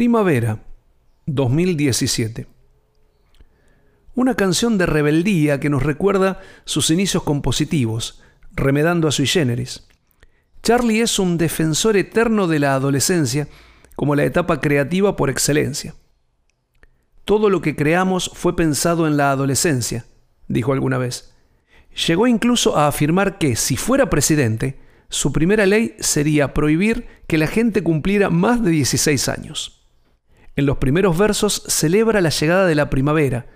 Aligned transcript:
Primavera 0.00 0.64
2017. 1.26 2.46
Una 4.14 4.34
canción 4.34 4.78
de 4.78 4.86
rebeldía 4.86 5.60
que 5.60 5.68
nos 5.68 5.82
recuerda 5.82 6.40
sus 6.64 6.88
inicios 6.88 7.22
compositivos, 7.22 8.22
remedando 8.52 9.08
a 9.08 9.12
sui 9.12 9.26
generis. 9.26 9.86
Charlie 10.62 11.02
es 11.02 11.18
un 11.18 11.36
defensor 11.36 11.98
eterno 11.98 12.46
de 12.46 12.60
la 12.60 12.72
adolescencia 12.72 13.46
como 13.94 14.14
la 14.14 14.24
etapa 14.24 14.62
creativa 14.62 15.16
por 15.16 15.28
excelencia. 15.28 15.94
Todo 17.26 17.50
lo 17.50 17.60
que 17.60 17.76
creamos 17.76 18.30
fue 18.32 18.56
pensado 18.56 19.06
en 19.06 19.18
la 19.18 19.32
adolescencia, 19.32 20.06
dijo 20.48 20.72
alguna 20.72 20.96
vez. 20.96 21.34
Llegó 22.06 22.26
incluso 22.26 22.74
a 22.74 22.86
afirmar 22.86 23.36
que, 23.36 23.54
si 23.54 23.76
fuera 23.76 24.08
presidente, 24.08 24.80
su 25.10 25.30
primera 25.30 25.66
ley 25.66 25.94
sería 26.00 26.54
prohibir 26.54 27.06
que 27.26 27.36
la 27.36 27.48
gente 27.48 27.82
cumpliera 27.82 28.30
más 28.30 28.64
de 28.64 28.70
16 28.70 29.28
años. 29.28 29.76
En 30.60 30.66
los 30.66 30.76
primeros 30.76 31.16
versos 31.16 31.62
celebra 31.68 32.20
la 32.20 32.28
llegada 32.28 32.66
de 32.66 32.74
la 32.74 32.90
primavera, 32.90 33.46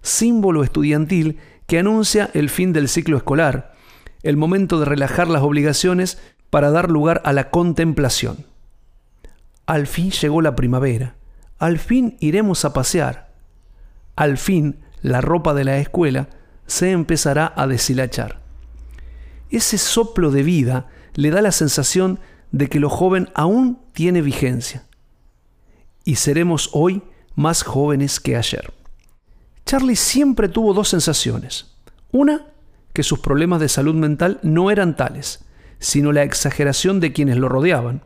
símbolo 0.00 0.62
estudiantil 0.62 1.40
que 1.66 1.80
anuncia 1.80 2.30
el 2.34 2.50
fin 2.50 2.72
del 2.72 2.88
ciclo 2.88 3.16
escolar, 3.16 3.74
el 4.22 4.36
momento 4.36 4.78
de 4.78 4.84
relajar 4.84 5.26
las 5.26 5.42
obligaciones 5.42 6.22
para 6.50 6.70
dar 6.70 6.88
lugar 6.88 7.20
a 7.24 7.32
la 7.32 7.50
contemplación. 7.50 8.46
Al 9.66 9.88
fin 9.88 10.12
llegó 10.12 10.40
la 10.40 10.54
primavera, 10.54 11.16
al 11.58 11.80
fin 11.80 12.16
iremos 12.20 12.64
a 12.64 12.72
pasear, 12.72 13.32
al 14.14 14.38
fin 14.38 14.76
la 15.00 15.20
ropa 15.20 15.54
de 15.54 15.64
la 15.64 15.78
escuela 15.78 16.28
se 16.68 16.92
empezará 16.92 17.52
a 17.56 17.66
deshilachar. 17.66 18.38
Ese 19.50 19.78
soplo 19.78 20.30
de 20.30 20.44
vida 20.44 20.86
le 21.14 21.32
da 21.32 21.42
la 21.42 21.50
sensación 21.50 22.20
de 22.52 22.68
que 22.68 22.78
lo 22.78 22.88
joven 22.88 23.30
aún 23.34 23.80
tiene 23.94 24.22
vigencia 24.22 24.84
y 26.04 26.16
seremos 26.16 26.70
hoy 26.72 27.02
más 27.34 27.62
jóvenes 27.62 28.20
que 28.20 28.36
ayer. 28.36 28.72
Charlie 29.64 29.96
siempre 29.96 30.48
tuvo 30.48 30.74
dos 30.74 30.88
sensaciones. 30.88 31.76
Una, 32.10 32.46
que 32.92 33.02
sus 33.02 33.20
problemas 33.20 33.60
de 33.60 33.68
salud 33.68 33.94
mental 33.94 34.38
no 34.42 34.70
eran 34.70 34.96
tales, 34.96 35.44
sino 35.78 36.12
la 36.12 36.22
exageración 36.22 37.00
de 37.00 37.12
quienes 37.12 37.36
lo 37.38 37.48
rodeaban. 37.48 38.02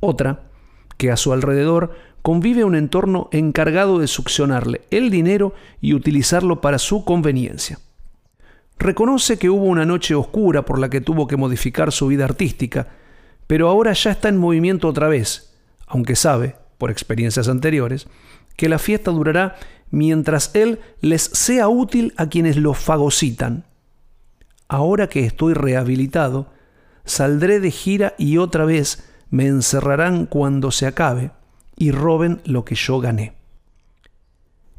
Otra, 0.00 0.44
que 0.96 1.10
a 1.10 1.16
su 1.16 1.32
alrededor 1.32 1.96
convive 2.22 2.64
un 2.64 2.74
entorno 2.74 3.28
encargado 3.32 3.98
de 3.98 4.06
succionarle 4.06 4.82
el 4.90 5.10
dinero 5.10 5.54
y 5.80 5.94
utilizarlo 5.94 6.60
para 6.60 6.78
su 6.78 7.04
conveniencia. 7.04 7.78
Reconoce 8.78 9.38
que 9.38 9.50
hubo 9.50 9.64
una 9.64 9.84
noche 9.84 10.14
oscura 10.14 10.64
por 10.64 10.78
la 10.78 10.88
que 10.88 11.00
tuvo 11.00 11.26
que 11.26 11.36
modificar 11.36 11.92
su 11.92 12.06
vida 12.06 12.24
artística, 12.24 12.88
pero 13.46 13.68
ahora 13.68 13.92
ya 13.92 14.12
está 14.12 14.28
en 14.28 14.38
movimiento 14.38 14.88
otra 14.88 15.08
vez, 15.08 15.54
aunque 15.86 16.16
sabe, 16.16 16.56
por 16.78 16.90
experiencias 16.90 17.48
anteriores, 17.48 18.06
que 18.56 18.68
la 18.68 18.78
fiesta 18.78 19.10
durará 19.10 19.56
mientras 19.90 20.54
Él 20.54 20.80
les 21.00 21.22
sea 21.22 21.68
útil 21.68 22.12
a 22.16 22.28
quienes 22.28 22.56
lo 22.56 22.74
fagocitan. 22.74 23.64
Ahora 24.68 25.08
que 25.08 25.24
estoy 25.24 25.54
rehabilitado, 25.54 26.48
saldré 27.04 27.60
de 27.60 27.70
gira 27.70 28.14
y 28.18 28.38
otra 28.38 28.64
vez 28.64 29.08
me 29.30 29.46
encerrarán 29.46 30.26
cuando 30.26 30.70
se 30.70 30.86
acabe 30.86 31.30
y 31.76 31.90
roben 31.90 32.40
lo 32.44 32.64
que 32.64 32.74
yo 32.74 33.00
gané. 33.00 33.34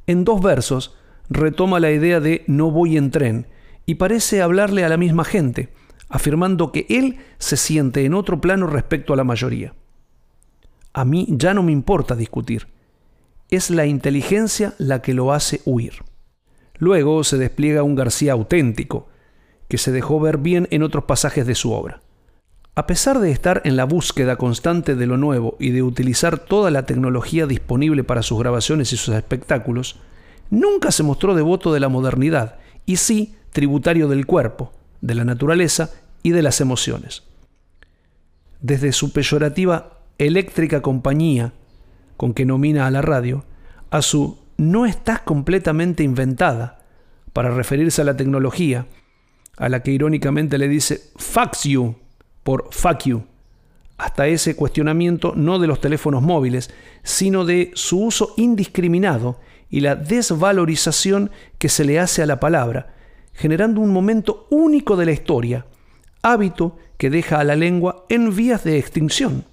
En 0.07 0.23
dos 0.23 0.41
versos 0.41 0.95
retoma 1.29 1.79
la 1.79 1.91
idea 1.91 2.19
de 2.19 2.43
no 2.47 2.71
voy 2.71 2.97
en 2.97 3.11
tren 3.11 3.47
y 3.85 3.95
parece 3.95 4.41
hablarle 4.41 4.83
a 4.83 4.89
la 4.89 4.97
misma 4.97 5.23
gente, 5.23 5.73
afirmando 6.09 6.71
que 6.71 6.85
él 6.89 7.17
se 7.37 7.57
siente 7.57 8.05
en 8.05 8.13
otro 8.13 8.41
plano 8.41 8.67
respecto 8.67 9.13
a 9.13 9.15
la 9.15 9.23
mayoría 9.23 9.73
a 10.95 11.03
mí 11.03 11.27
ya 11.29 11.53
no 11.53 11.61
me 11.61 11.73
importa 11.73 12.15
discutir. 12.15 12.67
Es 13.49 13.69
la 13.69 13.85
inteligencia 13.85 14.73
la 14.77 15.01
que 15.01 15.13
lo 15.13 15.33
hace 15.33 15.61
huir. 15.65 16.05
Luego 16.77 17.25
se 17.25 17.37
despliega 17.37 17.83
un 17.83 17.95
García 17.95 18.31
auténtico, 18.31 19.09
que 19.67 19.77
se 19.77 19.91
dejó 19.91 20.21
ver 20.21 20.37
bien 20.37 20.69
en 20.71 20.83
otros 20.83 21.03
pasajes 21.03 21.45
de 21.45 21.53
su 21.53 21.73
obra. 21.73 22.01
A 22.75 22.87
pesar 22.87 23.19
de 23.19 23.31
estar 23.31 23.61
en 23.65 23.75
la 23.75 23.83
búsqueda 23.83 24.37
constante 24.37 24.95
de 24.95 25.05
lo 25.05 25.17
nuevo 25.17 25.57
y 25.59 25.71
de 25.71 25.83
utilizar 25.83 26.39
toda 26.39 26.71
la 26.71 26.85
tecnología 26.85 27.45
disponible 27.45 28.05
para 28.05 28.23
sus 28.23 28.39
grabaciones 28.39 28.93
y 28.93 28.97
sus 28.97 29.15
espectáculos, 29.15 29.99
nunca 30.49 30.91
se 30.91 31.03
mostró 31.03 31.35
devoto 31.35 31.73
de 31.73 31.81
la 31.81 31.89
modernidad 31.89 32.55
y 32.85 32.95
sí 32.95 33.35
tributario 33.51 34.07
del 34.07 34.25
cuerpo, 34.25 34.71
de 35.01 35.15
la 35.15 35.25
naturaleza 35.25 35.89
y 36.23 36.31
de 36.31 36.41
las 36.41 36.61
emociones. 36.61 37.23
Desde 38.61 38.93
su 38.93 39.11
peyorativa 39.11 39.94
eléctrica 40.17 40.81
compañía 40.81 41.53
con 42.17 42.33
que 42.33 42.45
nomina 42.45 42.87
a 42.87 42.91
la 42.91 43.01
radio, 43.01 43.45
a 43.89 44.01
su 44.01 44.39
no 44.57 44.85
estás 44.85 45.21
completamente 45.21 46.03
inventada, 46.03 46.79
para 47.33 47.51
referirse 47.51 48.01
a 48.01 48.05
la 48.05 48.15
tecnología, 48.15 48.87
a 49.57 49.67
la 49.67 49.83
que 49.83 49.91
irónicamente 49.91 50.57
le 50.57 50.69
dice 50.69 51.11
fax 51.17 51.63
you 51.63 51.95
por 52.43 52.69
fuck 52.71 53.03
you, 53.03 53.23
hasta 53.97 54.27
ese 54.27 54.55
cuestionamiento 54.55 55.33
no 55.35 55.59
de 55.59 55.67
los 55.67 55.81
teléfonos 55.81 56.21
móviles, 56.21 56.71
sino 57.03 57.43
de 57.43 57.71
su 57.73 58.01
uso 58.01 58.33
indiscriminado 58.37 59.39
y 59.69 59.81
la 59.81 59.95
desvalorización 59.95 61.31
que 61.57 61.67
se 61.67 61.83
le 61.83 61.99
hace 61.99 62.21
a 62.21 62.25
la 62.25 62.39
palabra, 62.39 62.93
generando 63.33 63.81
un 63.81 63.91
momento 63.91 64.47
único 64.49 64.95
de 64.95 65.05
la 65.05 65.11
historia, 65.11 65.65
hábito 66.21 66.77
que 66.97 67.09
deja 67.09 67.41
a 67.41 67.43
la 67.43 67.57
lengua 67.57 68.05
en 68.07 68.33
vías 68.33 68.63
de 68.63 68.77
extinción 68.77 69.43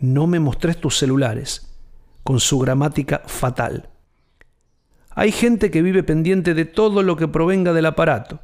no 0.00 0.26
me 0.26 0.40
mostres 0.40 0.80
tus 0.80 0.98
celulares, 0.98 1.70
con 2.24 2.40
su 2.40 2.58
gramática 2.58 3.22
fatal. 3.26 3.90
Hay 5.10 5.32
gente 5.32 5.70
que 5.70 5.82
vive 5.82 6.02
pendiente 6.02 6.54
de 6.54 6.64
todo 6.64 7.02
lo 7.02 7.16
que 7.16 7.28
provenga 7.28 7.72
del 7.72 7.86
aparato, 7.86 8.40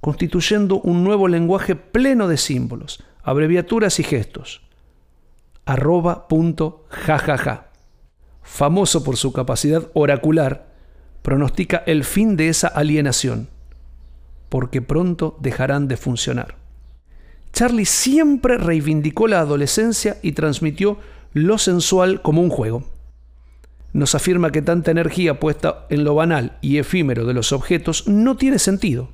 constituyendo 0.00 0.80
un 0.80 1.04
nuevo 1.04 1.28
lenguaje 1.28 1.76
pleno 1.76 2.28
de 2.28 2.36
símbolos, 2.36 3.02
abreviaturas 3.22 4.00
y 4.00 4.02
gestos. 4.02 4.62
Arroba 5.64 6.28
punto 6.28 6.86
jajaja. 6.88 7.68
Famoso 8.42 9.04
por 9.04 9.16
su 9.16 9.32
capacidad 9.32 9.90
oracular, 9.94 10.74
pronostica 11.22 11.82
el 11.86 12.04
fin 12.04 12.36
de 12.36 12.48
esa 12.48 12.68
alienación, 12.68 13.48
porque 14.48 14.82
pronto 14.82 15.36
dejarán 15.40 15.86
de 15.86 15.96
funcionar. 15.96 16.59
Charlie 17.52 17.84
siempre 17.84 18.58
reivindicó 18.58 19.26
la 19.26 19.40
adolescencia 19.40 20.18
y 20.22 20.32
transmitió 20.32 20.98
lo 21.32 21.58
sensual 21.58 22.22
como 22.22 22.42
un 22.42 22.50
juego. 22.50 22.84
Nos 23.92 24.14
afirma 24.14 24.52
que 24.52 24.62
tanta 24.62 24.90
energía 24.90 25.40
puesta 25.40 25.86
en 25.90 26.04
lo 26.04 26.14
banal 26.14 26.56
y 26.60 26.78
efímero 26.78 27.26
de 27.26 27.34
los 27.34 27.52
objetos 27.52 28.06
no 28.06 28.36
tiene 28.36 28.58
sentido. 28.58 29.10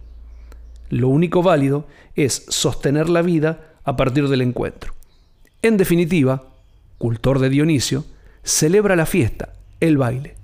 Lo 0.90 1.08
único 1.08 1.42
válido 1.42 1.86
es 2.14 2.44
sostener 2.48 3.08
la 3.08 3.22
vida 3.22 3.74
a 3.84 3.96
partir 3.96 4.28
del 4.28 4.42
encuentro. 4.42 4.94
En 5.62 5.76
definitiva, 5.76 6.44
cultor 6.98 7.38
de 7.38 7.48
Dionisio, 7.48 8.04
celebra 8.42 8.96
la 8.96 9.06
fiesta, 9.06 9.54
el 9.80 9.96
baile, 9.96 10.34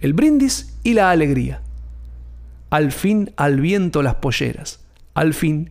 el 0.00 0.12
brindis 0.12 0.76
y 0.82 0.94
la 0.94 1.10
alegría. 1.10 1.62
Al 2.70 2.92
fin 2.92 3.32
al 3.36 3.60
viento 3.60 4.02
las 4.02 4.16
polleras, 4.16 4.80
al 5.14 5.34
fin 5.34 5.70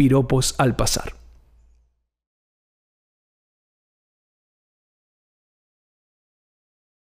piropos 0.00 0.54
al 0.56 0.76
pasar. 0.76 1.19